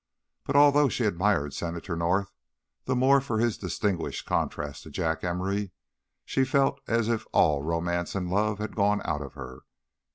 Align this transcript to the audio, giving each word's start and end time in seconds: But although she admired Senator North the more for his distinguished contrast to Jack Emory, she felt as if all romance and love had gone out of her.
But 0.45 0.55
although 0.55 0.89
she 0.89 1.05
admired 1.05 1.53
Senator 1.53 1.95
North 1.95 2.31
the 2.85 2.95
more 2.95 3.21
for 3.21 3.37
his 3.37 3.55
distinguished 3.59 4.25
contrast 4.25 4.81
to 4.81 4.89
Jack 4.89 5.23
Emory, 5.23 5.73
she 6.25 6.43
felt 6.43 6.81
as 6.87 7.07
if 7.07 7.27
all 7.33 7.61
romance 7.61 8.15
and 8.15 8.27
love 8.27 8.57
had 8.57 8.75
gone 8.75 9.03
out 9.05 9.21
of 9.21 9.33
her. 9.33 9.59